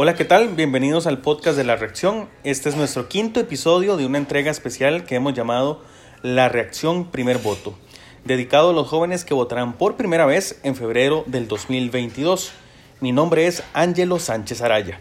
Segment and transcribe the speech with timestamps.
[0.00, 0.50] Hola, ¿qué tal?
[0.50, 2.28] Bienvenidos al podcast de la reacción.
[2.44, 5.82] Este es nuestro quinto episodio de una entrega especial que hemos llamado
[6.22, 7.76] La reacción primer voto,
[8.24, 12.52] dedicado a los jóvenes que votarán por primera vez en febrero del 2022.
[13.00, 15.00] Mi nombre es Ángelo Sánchez Araya.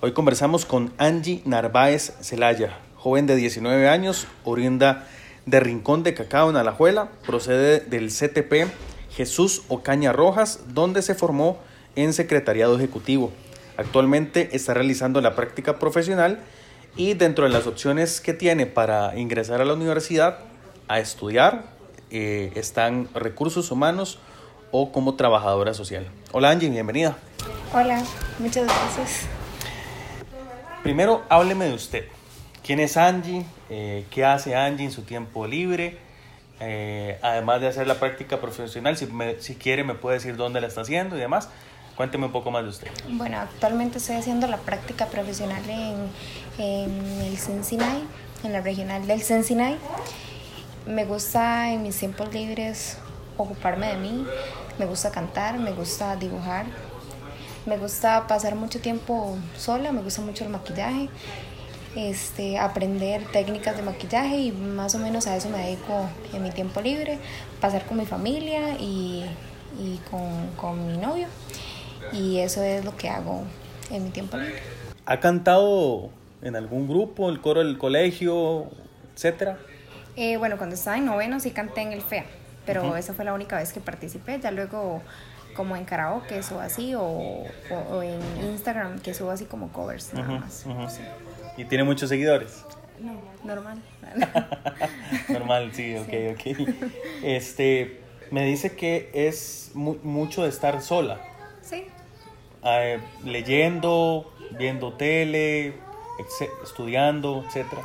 [0.00, 5.08] Hoy conversamos con Angie Narváez Celaya, joven de 19 años, oriunda
[5.44, 8.70] de Rincón de Cacao en Alajuela, procede del CTP
[9.10, 11.58] Jesús Ocaña Rojas, donde se formó
[11.96, 13.32] en secretariado ejecutivo.
[13.80, 16.40] Actualmente está realizando la práctica profesional
[16.96, 20.40] y dentro de las opciones que tiene para ingresar a la universidad
[20.86, 21.64] a estudiar
[22.10, 24.18] eh, están recursos humanos
[24.70, 26.06] o como trabajadora social.
[26.32, 27.16] Hola Angie, bienvenida.
[27.72, 28.04] Hola,
[28.38, 29.26] muchas gracias.
[30.82, 32.04] Primero, hábleme de usted.
[32.62, 33.46] ¿Quién es Angie?
[33.70, 35.96] Eh, ¿Qué hace Angie en su tiempo libre?
[36.60, 40.66] Eh, además de hacer la práctica profesional, si, si quiere me puede decir dónde la
[40.66, 41.48] está haciendo y demás.
[42.00, 42.88] Cuénteme un poco más de usted.
[43.10, 46.88] Bueno, actualmente estoy haciendo la práctica profesional en,
[47.20, 48.04] el Cincinnati,
[48.42, 49.76] en la regional del Cincinnati.
[50.86, 52.96] Me gusta en mis tiempos libres
[53.36, 54.26] ocuparme de mí,
[54.78, 56.64] me gusta cantar, me gusta dibujar,
[57.66, 61.10] me gusta pasar mucho tiempo sola, me gusta mucho el maquillaje,
[61.96, 66.50] este, aprender técnicas de maquillaje y más o menos a eso me dedico en mi
[66.50, 67.18] tiempo libre,
[67.60, 69.22] pasar con mi familia y,
[69.78, 71.28] y con, con mi novio
[72.12, 73.44] y eso es lo que hago
[73.90, 74.60] en mi tiempo libre.
[75.06, 76.10] ¿Ha cantado
[76.42, 78.66] en algún grupo, el coro del colegio,
[79.14, 79.58] etcétera?
[80.16, 82.24] Eh, bueno, cuando estaba en noveno sí canté en el FEA,
[82.66, 84.38] pero esa fue la única vez que participé.
[84.40, 85.02] Ya luego,
[85.54, 87.02] como en karaoke, subo así, o,
[87.70, 88.20] o, en
[88.50, 90.66] Instagram, que subo así como covers, nada más.
[91.56, 92.64] ¿Y tiene muchos seguidores?
[92.98, 93.14] No,
[93.44, 93.78] normal.
[95.28, 96.68] normal, sí, ok, ok.
[97.22, 101.20] Este, me dice que es mucho de estar sola.
[101.70, 101.84] Sí.
[102.64, 105.74] Ah, leyendo, viendo tele,
[106.64, 107.82] estudiando, etcétera.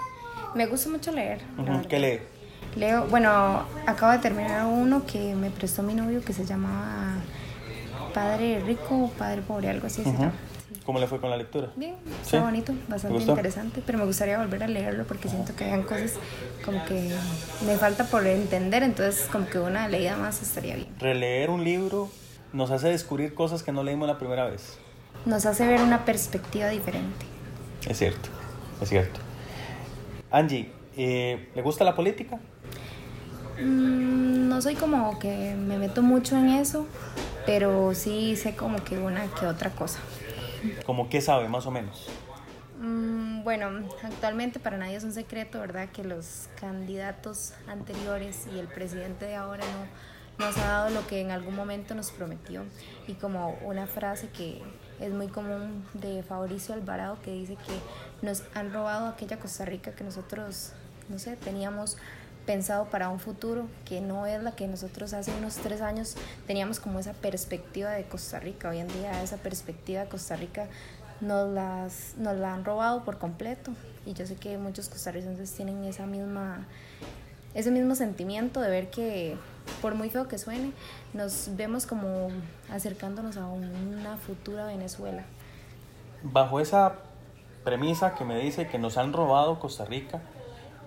[0.55, 1.41] Me gusta mucho leer.
[1.87, 2.19] ¿Qué lee?
[2.75, 7.13] Leo, bueno, acabo de terminar uno que me prestó mi novio que se llamaba
[8.13, 10.03] Padre Rico o Padre Pobre, algo así.
[10.83, 11.69] ¿Cómo le fue con la lectura?
[11.75, 15.81] Bien, está bonito, bastante interesante, pero me gustaría volver a leerlo porque siento que hay
[15.83, 16.13] cosas
[16.63, 17.11] como que
[17.65, 20.87] me falta por entender, entonces como que una leída más estaría bien.
[20.99, 22.09] Releer un libro
[22.55, 24.77] nos hace descubrir cosas que no leímos la primera vez.
[25.25, 27.25] Nos hace ver una perspectiva diferente.
[27.87, 28.29] Es cierto,
[28.81, 29.19] es cierto.
[30.31, 32.39] Angie, eh, ¿le gusta la política?
[33.61, 36.87] Mm, no soy como que me meto mucho en eso,
[37.45, 39.99] pero sí sé como que una que otra cosa.
[40.85, 42.07] ¿Cómo qué sabe, más o menos?
[42.79, 43.67] Mm, bueno,
[44.01, 45.89] actualmente para nadie es un secreto, ¿verdad?
[45.89, 51.21] Que los candidatos anteriores y el presidente de ahora no nos ha dado lo que
[51.21, 52.63] en algún momento nos prometió.
[53.07, 54.61] Y como una frase que
[54.99, 59.91] es muy común de Fabricio Alvarado que dice que nos han robado aquella Costa Rica
[59.91, 60.71] que nosotros,
[61.09, 61.97] no sé, teníamos
[62.45, 66.15] pensado para un futuro que no es la que nosotros hace unos tres años
[66.45, 68.69] teníamos como esa perspectiva de Costa Rica.
[68.69, 70.67] Hoy en día esa perspectiva de Costa Rica
[71.21, 73.71] nos, las, nos la han robado por completo
[74.05, 76.67] y yo sé que muchos costarricenses tienen esa misma,
[77.53, 79.37] ese mismo sentimiento de ver que
[79.85, 80.71] por muy feo que suene,
[81.13, 82.29] nos vemos como
[82.71, 85.25] acercándonos a una futura Venezuela.
[86.23, 86.95] Bajo esa
[87.63, 90.21] premisa que me dice que nos han robado Costa Rica,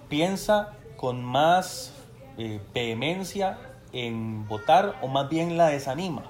[0.08, 1.92] piensa con más
[2.38, 3.60] eh, vehemencia
[3.92, 6.24] en votar o más bien la desanima.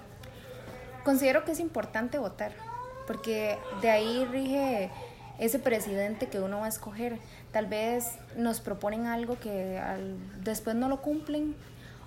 [1.07, 2.53] Considero que es importante votar,
[3.07, 4.91] porque de ahí rige
[5.39, 7.19] ese presidente que uno va a escoger.
[7.51, 9.81] Tal vez nos proponen algo que
[10.43, 11.57] después no lo cumplen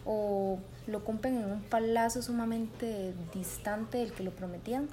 [0.05, 4.89] o lo cumplen en un palazo sumamente distante del que lo prometían,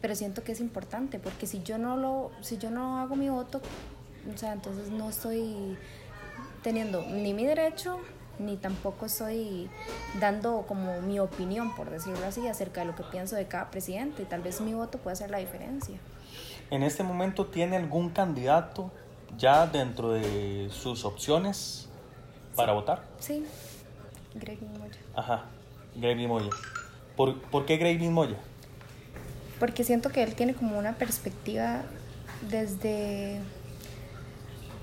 [0.00, 3.28] pero siento que es importante porque si yo no lo si yo no hago mi
[3.28, 3.60] voto,
[4.32, 5.76] o sea, entonces no estoy
[6.62, 8.00] teniendo ni mi derecho
[8.38, 9.68] ni tampoco estoy
[10.20, 14.22] dando como mi opinión, por decirlo así, acerca de lo que pienso de cada presidente
[14.22, 15.98] y tal vez mi voto puede hacer la diferencia.
[16.70, 18.90] ¿En este momento tiene algún candidato
[19.36, 21.88] ya dentro de sus opciones
[22.56, 23.02] para votar?
[23.18, 23.44] Sí,
[24.34, 24.92] Greg Moya.
[25.14, 25.44] Ajá,
[25.96, 26.50] Greg Moya.
[27.16, 28.36] ¿Por, ¿Por qué Greg Moya?
[29.58, 31.82] Porque siento que él tiene como una perspectiva
[32.50, 33.40] desde.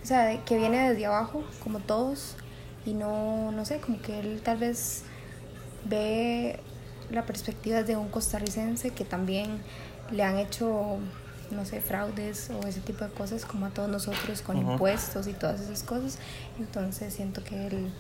[0.04, 2.36] O sea, que viene desde abajo, como todos,
[2.86, 5.04] y no, no sé, como que él tal vez
[5.86, 6.60] ve
[7.12, 9.62] la perspectiva de un costarricense que también
[10.12, 10.98] le han hecho,
[11.52, 15.34] no sé, fraudes o ese tipo de cosas como a todos nosotros con impuestos y
[15.34, 16.20] todas esas cosas.
[16.60, 17.92] Entonces siento que él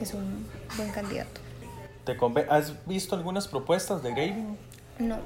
[0.00, 0.46] es un
[0.76, 1.40] buen candidato.
[2.04, 2.16] ¿Te
[2.50, 4.56] ¿Has visto algunas propuestas de Gavin?
[4.98, 5.18] No.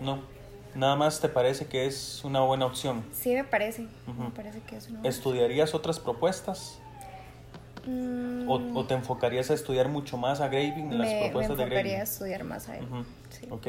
[0.00, 0.18] No.
[0.74, 3.04] nada más te parece que es una buena opción.
[3.12, 3.86] Sí, me parece.
[4.06, 6.78] Me parece que es una buena ¿Estudiarías otras propuestas?
[7.86, 11.56] Mm, ¿O, o te enfocarías a estudiar mucho más a Graving, las me, me propuestas
[11.56, 12.02] de enfocaría a Graving?
[12.02, 12.84] estudiar más a él.
[12.84, 13.46] Ujú, Sí.
[13.50, 13.66] Ok.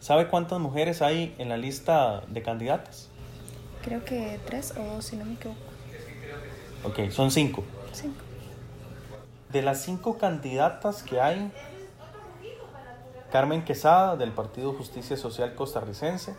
[0.00, 3.08] ¿Sabe cuántas mujeres hay en la lista de candidatas?
[3.84, 5.58] Creo que tres o dos, si no me equivoco.
[6.84, 7.64] Ok, son cinco.
[7.92, 8.14] Cinco.
[9.50, 11.50] De las cinco candidatas que hay,
[13.32, 16.36] Carmen Quesada del Partido Justicia Social Costarricense,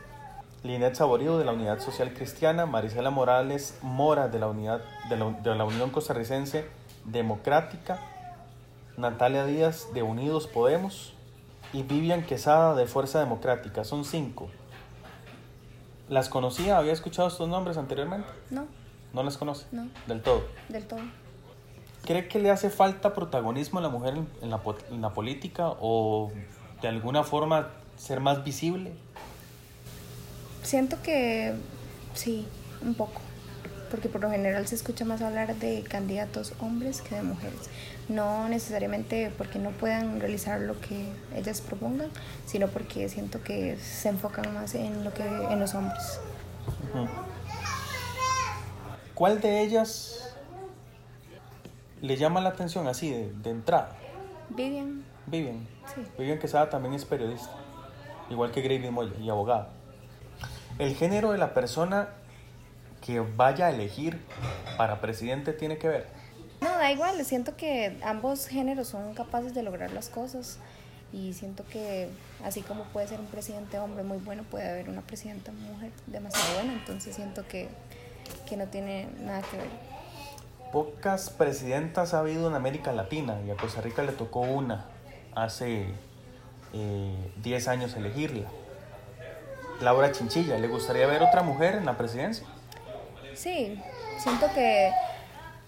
[0.63, 5.31] Linet Saborido de la Unidad Social Cristiana, Marisela Morales Mora de la, Unidad, de la,
[5.31, 6.67] de la Unión Costarricense
[7.06, 8.00] Democrática,
[8.97, 11.13] Natalia Díaz de Unidos Podemos
[11.73, 13.83] y Vivian Quesada de Fuerza Democrática.
[13.83, 14.50] Son cinco.
[16.09, 16.77] ¿Las conocía?
[16.77, 18.27] ¿Había escuchado estos nombres anteriormente?
[18.50, 18.65] No,
[19.13, 19.65] ¿No las conoce?
[19.71, 19.88] No.
[20.07, 20.44] Del todo.
[20.69, 21.00] del todo.
[22.06, 26.31] ¿Cree que le hace falta protagonismo a la mujer en, la, en la política o
[26.81, 28.94] de alguna forma ser más visible?
[30.63, 31.54] Siento que
[32.13, 32.48] sí,
[32.81, 33.22] un poco.
[33.92, 37.69] Porque por lo general se escucha más hablar de candidatos hombres que de mujeres.
[38.07, 42.10] No necesariamente porque no puedan realizar lo que ellas propongan,
[42.46, 46.19] sino porque siento que se enfocan más en lo que en los hombres.
[49.16, 50.28] ¿Cuál de ellas
[52.01, 53.96] le llama la atención así de, de entrada?
[54.50, 55.68] Vivian, Vivian.
[55.94, 56.01] Sí.
[56.18, 57.51] Vivian Quesada también es periodista,
[58.30, 59.69] igual que Gravy Moya y abogada.
[60.78, 62.10] El género de la persona
[63.06, 64.19] que vaya a elegir
[64.78, 66.07] para presidente tiene que ver.
[66.62, 70.60] No, da igual, siento que ambos géneros son capaces de lograr las cosas
[71.13, 72.10] y siento que
[72.44, 76.54] así como puede ser un presidente hombre muy bueno, puede haber una presidenta mujer demasiado
[76.56, 77.69] buena, entonces siento que,
[78.48, 79.69] que no tiene nada que ver.
[80.71, 84.86] Pocas presidentas ha habido en América Latina y a Costa Rica le tocó una
[85.33, 85.88] hace
[86.74, 88.48] eh, 10 años elegirla.
[89.81, 92.45] Laura Chinchilla, ¿le gustaría ver otra mujer en la presidencia?
[93.33, 93.81] Sí,
[94.18, 94.92] siento que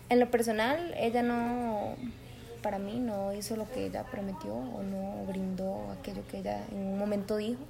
[0.09, 1.95] en lo personal ella no,
[2.61, 6.77] para mí no hizo lo que ella prometió o no brindó aquello que ella en
[6.77, 7.61] un momento dijo,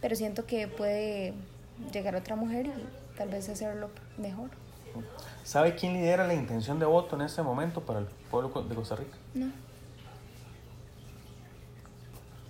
[0.00, 1.32] pero siento que puede
[1.92, 4.50] llegar otra mujer y tal vez hacerlo mejor.
[5.44, 8.96] ¿Sabe quién lidera la intención de voto en este momento para el pueblo de Costa
[8.96, 9.16] Rica?
[9.34, 9.50] No,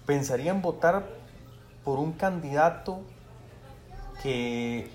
[0.06, 1.06] ¿Pensarían votar
[1.84, 3.00] por un candidato
[4.22, 4.90] que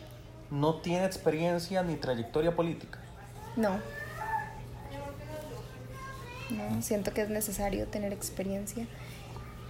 [0.52, 3.00] no tiene experiencia ni trayectoria política?
[3.56, 3.80] no.
[6.52, 8.86] No, siento que es necesario tener experiencia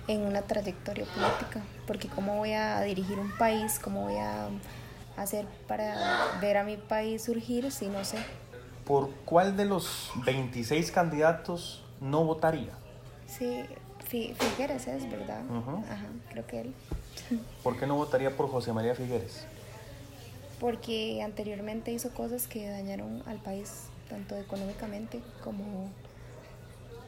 [0.08, 4.50] en una trayectoria política, porque cómo voy a dirigir un país, cómo voy a
[5.18, 8.18] hacer para ver a mi país surgir si no sé.
[8.86, 12.72] ¿Por cuál de los 26 candidatos no votaría?
[13.28, 13.64] Sí,
[14.08, 15.42] Fi- Figueres es, ¿verdad?
[15.90, 16.74] Ajá, creo que él.
[17.64, 19.46] ¿Por qué no votaría por José María Figueres?
[20.60, 25.90] Porque anteriormente hizo cosas que dañaron al país, tanto económicamente como,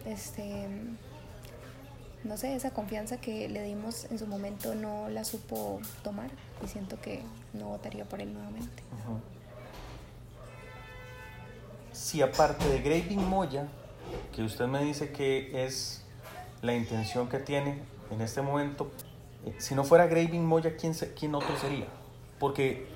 [0.06, 0.68] este,
[2.24, 6.30] no sé, esa confianza que le dimos en su momento no la supo tomar
[6.64, 7.22] y siento que
[7.54, 8.84] no votaría por él nuevamente.
[11.92, 13.68] Si aparte de Graving Moya,
[14.36, 16.04] que usted me dice que es
[16.62, 17.81] la intención que tiene
[18.12, 18.92] en este momento,
[19.46, 21.86] eh, si no fuera Graving Moya, ¿quién, se- quién otro sería?
[22.40, 22.88] Porque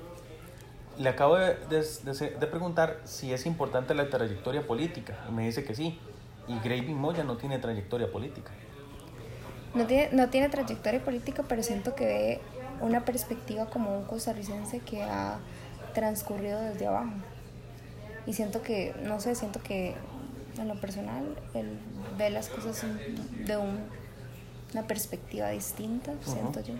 [0.98, 5.44] le acabo de, de- de- de preguntar si es importante la trayectoria política y me
[5.46, 5.98] dice que sí.
[6.48, 8.52] Y Graving Moya no tiene trayectoria política.
[9.74, 12.40] No tiene, no tiene trayectoria política, pero siento que ve
[12.80, 15.38] una perspectiva como un costarricense que ha
[15.94, 17.12] transcurrido desde abajo.
[18.26, 19.94] Y siento que, no sé, siento que
[20.58, 21.24] en lo personal
[21.54, 21.78] él
[22.18, 22.84] ve las cosas
[23.46, 23.80] de un-
[24.72, 26.74] una perspectiva distinta, siento yo.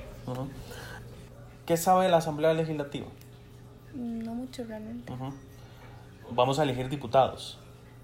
[1.66, 3.06] ¿Qué sabe la Asamblea Legislativa?
[3.94, 5.12] No mucho realmente.
[6.30, 7.58] Vamos a elegir diputados.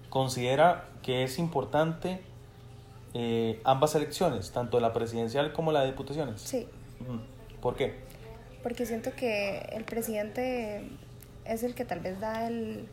[0.09, 2.21] ¿Considera que es importante
[3.13, 6.41] eh, ambas elecciones, tanto la presidencial como la de diputaciones?
[6.41, 6.67] Sí,
[7.01, 7.19] Ujú.
[7.61, 8.07] ¿Por qué?
[8.63, 10.89] porque siento que el presidente
[11.45, 12.87] es el que tal vez da el,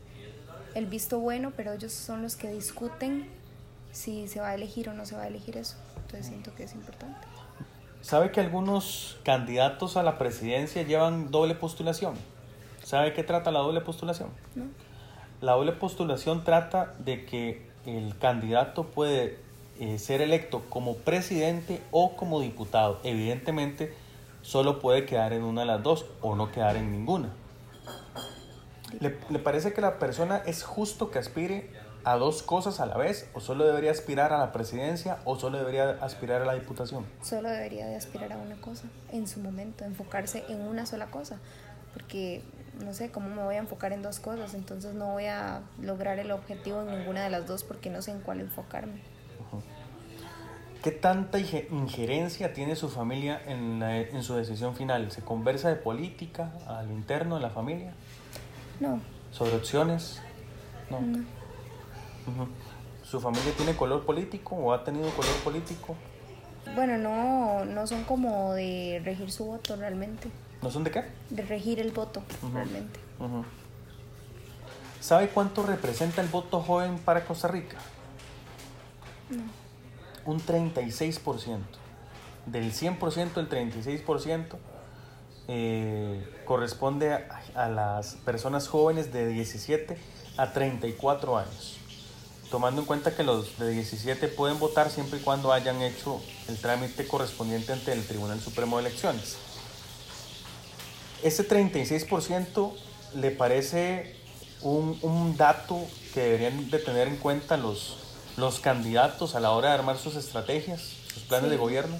[0.75, 3.27] el visto bueno, pero ellos son los que discuten
[3.91, 5.75] si se va a elegir o no se va a elegir eso.
[5.97, 7.19] Entonces siento que es importante.
[8.01, 12.15] ¿Sabe que algunos candidatos a la presidencia llevan doble postulación?
[12.81, 14.29] ¿Sabe qué trata la doble postulación?
[14.55, 14.65] ¿no?
[15.41, 19.39] La doble postulación trata de que el candidato puede
[19.79, 22.99] eh, ser electo como presidente o como diputado.
[23.03, 23.93] Evidentemente,
[24.41, 27.29] solo puede quedar en una de las dos o no quedar en ninguna.
[28.99, 31.69] ¿Le, le parece que la persona es justo que aspire
[32.03, 33.29] a dos cosas a la vez?
[33.33, 37.05] ¿O solo debería aspirar a la presidencia o solo debería aspirar a la diputación?
[37.21, 41.39] Solo debería de aspirar a una cosa en su momento, enfocarse en una sola cosa,
[41.93, 42.43] porque
[42.83, 46.19] no sé cómo me voy a enfocar en dos cosas, entonces no voy a lograr
[46.19, 49.01] el objetivo en ninguna de las dos porque no sé en cuál enfocarme.
[50.83, 55.11] ¿Qué tanta injerencia tiene su familia en, en su decisión final?
[55.11, 57.93] ¿Se conversa de política a lo interno de la familia?
[58.79, 58.99] No.
[59.31, 60.21] ¿Sobre opciones?
[60.89, 60.99] No.
[63.03, 65.95] ¿Su familia tiene color político o ha tenido color político?
[66.75, 70.29] Bueno, no, no son como de regir su voto realmente.
[70.61, 71.05] ¿No son de qué?
[71.29, 72.21] De regir el voto
[72.53, 72.99] realmente.
[74.99, 77.77] ¿Sabe cuánto representa el voto joven para Costa Rica?
[79.29, 79.43] No.
[80.27, 81.57] Un 36%.
[82.45, 84.45] Del 100%, el 36%
[85.47, 87.13] eh, corresponde
[87.55, 89.97] a, las personas jóvenes de 17
[90.37, 91.77] a 34 años
[92.51, 96.57] tomando en cuenta que los de 17 pueden votar siempre y cuando hayan hecho el
[96.57, 99.35] trámite correspondiente ante el Tribunal Supremo de Elecciones.
[101.23, 102.73] ¿Ese 36%
[103.15, 104.15] le parece
[104.61, 105.79] un, un, dato
[106.13, 107.97] que deberían de tener en cuenta los,
[108.37, 110.81] los candidatos a la hora de armar sus estrategias,
[111.13, 111.97] sus planes de gobierno?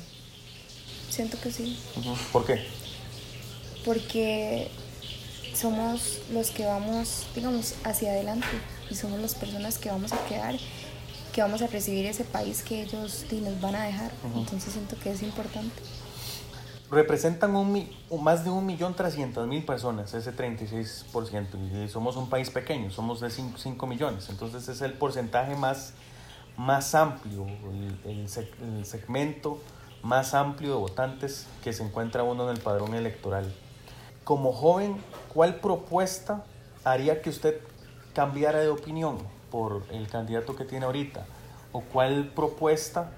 [1.10, 1.78] Siento que sí.
[2.32, 2.66] ¿Por qué?
[3.84, 4.70] Porque
[5.54, 8.48] somos los que vamos, digamos, hacia adelante
[8.90, 10.56] y somos las personas que vamos a quedar,
[11.34, 14.12] que vamos a recibir ese país que ellos nos van a dejar.
[14.36, 15.82] Entonces siento que es importante.
[16.90, 17.90] Representan un,
[18.22, 24.30] más de 1.300.000 personas, ese 36%, y somos un país pequeño, somos de 5, millones,
[24.30, 25.94] entonces es el porcentaje más,
[26.58, 27.46] más amplio,
[28.06, 28.28] el,
[28.66, 29.62] el segmento
[30.04, 33.54] más amplio de votantes que se encuentra uno en el padrón electoral.
[34.24, 34.98] Como joven,
[35.34, 36.44] ¿cuál propuesta
[36.84, 37.60] haría que usted
[38.14, 39.18] cambiara de opinión
[39.52, 41.26] por el candidato que tiene ahorita?
[41.72, 43.12] ¿O cuál propuesta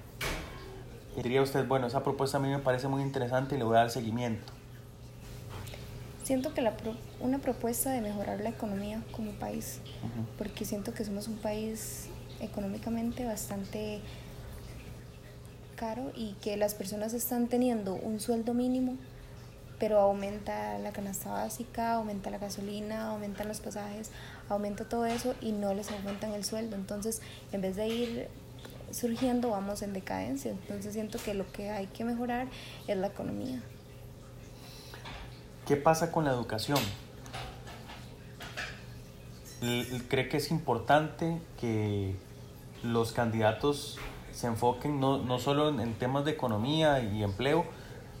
[1.16, 3.80] diría usted, bueno, esa propuesta a mí me parece muy interesante y le voy a
[3.80, 4.52] dar seguimiento?
[6.22, 6.74] Siento que la
[7.18, 9.80] una propuesta de mejorar la economía como país,
[10.38, 12.08] porque siento que somos un país
[12.40, 14.00] económicamente bastante
[15.76, 18.96] caro y que las personas están teniendo un sueldo mínimo
[19.80, 24.10] pero aumenta la canasta básica, aumenta la gasolina, aumentan los pasajes,
[24.50, 26.76] aumenta todo eso y no les aumentan el sueldo.
[26.76, 28.28] Entonces, en vez de ir
[28.92, 30.50] surgiendo, vamos en decadencia.
[30.50, 32.46] Entonces, siento que lo que hay que mejorar
[32.86, 33.62] es la economía.
[35.66, 36.78] ¿Qué pasa con la educación?
[40.08, 42.16] ¿Cree que es importante que
[42.82, 43.98] los candidatos
[44.32, 47.64] se enfoquen no, no solo en temas de economía y empleo,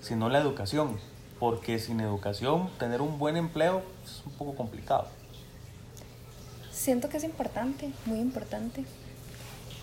[0.00, 0.98] sino la educación?
[1.40, 5.08] porque sin educación tener un buen empleo es un poco complicado.
[6.70, 8.84] Siento que es importante, muy importante.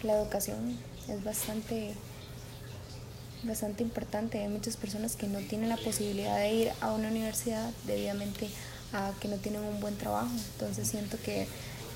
[0.04, 0.78] La educación
[1.10, 1.96] es bastante
[3.44, 4.40] bastante importante.
[4.40, 8.50] Hay muchas personas que no tienen la posibilidad de ir a una universidad debidamente
[8.94, 10.32] a que no tienen un buen trabajo.
[10.54, 11.48] Entonces siento que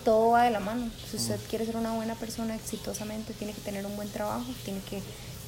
[0.03, 0.89] todo va de la mano.
[1.10, 4.79] Si usted quiere ser una buena persona exitosamente, tiene que tener un buen trabajo, tiene
[4.81, 5.01] que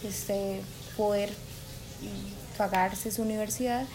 [0.07, 0.62] este,
[0.98, 1.33] poder
[2.57, 3.86] pagarse su universidad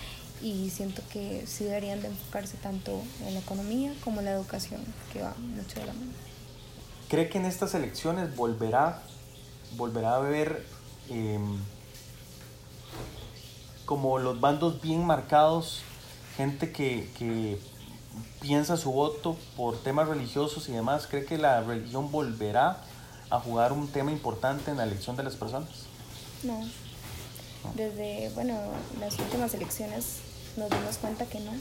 [0.40, 4.80] y siento que sí deberían de enfocarse tanto en la economía como en la educación,
[5.12, 6.12] que va mucho de la mano.
[7.08, 9.02] ¿Cree que en estas elecciones volverá,
[9.76, 10.64] volverá a haber
[11.08, 11.58] em,
[13.84, 15.80] como los bandos bien marcados,
[16.36, 17.58] gente que, que
[18.40, 21.06] piensa su voto por temas religiosos y demás?
[21.06, 22.78] ¿Cree que la religión volverá
[23.30, 25.68] a jugar un tema importante en la elección de las personas?
[26.42, 26.60] No,
[27.74, 28.58] desde, bueno,
[29.00, 30.18] las últimas elecciones
[30.56, 31.52] nos dimos cuenta que no,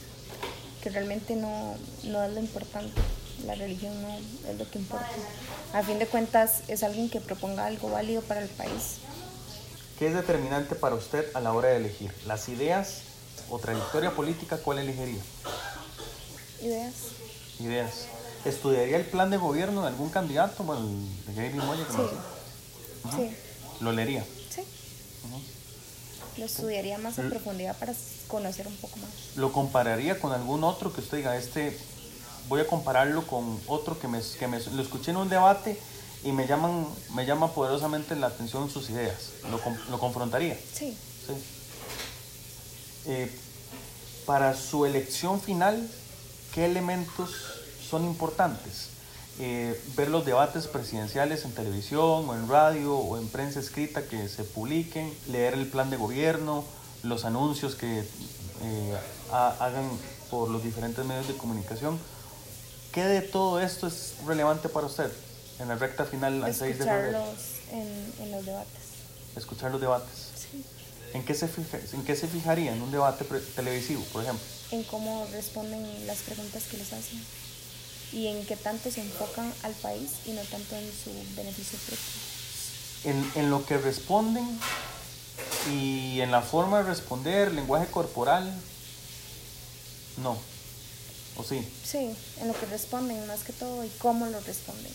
[0.82, 3.02] que realmente no, no es lo importante.
[3.46, 4.10] La religión no
[4.50, 5.10] es lo que importa.
[5.74, 8.98] A fin de cuentas es alguien que proponga algo válido para el país.
[10.00, 12.12] ¿Qué es determinante para usted a la hora de elegir?
[12.26, 13.02] ¿Las ideas
[13.50, 14.58] o trayectoria política?
[14.58, 15.22] ¿Cuál elegiría?
[16.62, 16.94] Ideas.
[17.60, 18.08] Ideas.
[18.46, 20.64] ¿Estudiaría el plan de gobierno de algún candidato?
[20.64, 20.88] Bueno,
[21.28, 23.16] de Gaby Moya, sí.
[23.16, 23.36] sí.
[23.82, 24.24] ¿Lo leería?
[24.50, 24.64] Sí
[26.38, 27.94] lo estudiaría más en profundidad para
[28.28, 29.10] conocer un poco más.
[29.36, 31.78] ¿Lo compararía con algún otro que usted diga, este,
[32.48, 35.80] voy a compararlo con otro que me, que me lo escuché en un debate
[36.24, 39.32] y me llaman, me llama poderosamente la atención sus ideas?
[39.50, 39.60] ¿Lo,
[39.90, 40.56] lo confrontaría?
[40.56, 40.96] Sí.
[41.26, 41.34] sí.
[43.06, 43.32] Eh,
[44.26, 45.90] para su elección final,
[46.58, 47.30] ¿qué elementos
[47.88, 48.90] son importantes?
[49.40, 54.28] Eh, ver los debates presidenciales en televisión o en radio o en prensa escrita que
[54.28, 56.64] se publiquen, leer el plan de gobierno,
[57.04, 58.98] los anuncios que eh,
[59.32, 59.88] hagan
[60.32, 62.00] por los diferentes medios de comunicación.
[62.92, 65.12] ¿Qué de todo esto es relevante para usted?
[65.60, 67.24] en la recta final al 6 de febrero.
[67.72, 68.82] En los debates.
[69.36, 70.27] Escuchar los debates.
[71.14, 74.46] ¿En qué se, fija- en qué se fijaría en un debate televisivo, por ejemplo?
[74.72, 77.24] En cómo responden las preguntas que les hacen.
[78.12, 82.06] Y en qué tanto se enfocan al país y no tanto en su beneficio propio.
[83.04, 84.46] En, en lo que responden
[85.72, 88.54] y en la forma de responder, lenguaje corporal,
[90.18, 90.38] no.
[91.38, 91.66] ¿O sí?
[91.86, 92.10] Sí,
[92.42, 94.92] en lo que responden más que todo y cómo lo responden.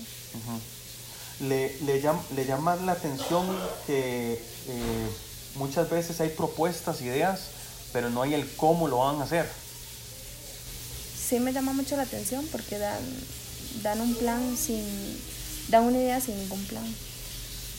[1.41, 3.47] Le, le, llam- le llama la atención
[3.87, 4.33] que
[4.69, 5.09] eh,
[5.55, 7.41] muchas veces hay propuestas, ideas,
[7.93, 9.49] pero no hay el cómo lo van a hacer.
[11.29, 13.03] Sí me llama mucho la atención porque dan,
[13.83, 14.85] dan un plan sin,
[15.69, 16.85] dan una idea sin ningún plan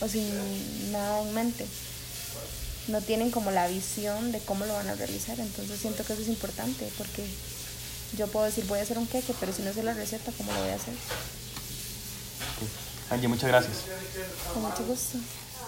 [0.02, 1.66] o sin nada en mente.
[2.88, 6.22] No tienen como la visión de cómo lo van a realizar, entonces siento que eso
[6.22, 7.26] es importante porque
[8.18, 10.52] yo puedo decir voy a hacer un queque, pero si no sé la receta, ¿cómo
[10.52, 10.94] lo voy a hacer?
[13.10, 13.78] Angie, muchas gracias.
[14.54, 15.18] Con mucho gusto.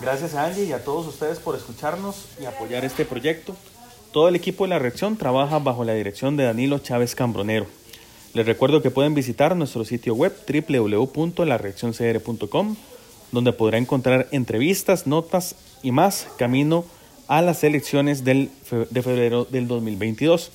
[0.01, 3.55] Gracias a Angie y a todos ustedes por escucharnos y apoyar este proyecto.
[4.11, 7.65] Todo el equipo de la reacción trabaja bajo la dirección de Danilo Chávez Cambronero.
[8.33, 12.75] Les recuerdo que pueden visitar nuestro sitio web www.lareaccioncr.com,
[13.31, 16.83] donde podrá encontrar entrevistas, notas y más camino
[17.27, 18.51] a las elecciones del
[18.89, 20.51] de febrero del 2022.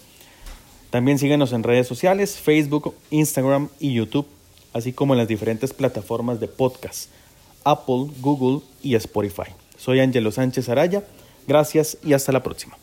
[0.91, 4.27] También síguenos en redes sociales, Facebook, Instagram y YouTube,
[4.75, 7.09] así como en las diferentes plataformas de podcast,
[7.65, 9.53] Apple, Google y Spotify.
[9.77, 11.05] Soy Angelo Sánchez Araya,
[11.47, 12.77] gracias y hasta la próxima.